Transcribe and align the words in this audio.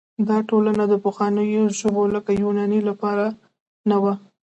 دا 0.29 0.37
ټولنه 0.49 0.83
د 0.87 0.93
پخوانیو 1.05 1.63
ژبو 1.79 2.03
لکه 2.15 2.31
یوناني 2.43 2.81
لپاره 2.89 3.25
نه 3.89 3.97
وه. 4.01 4.13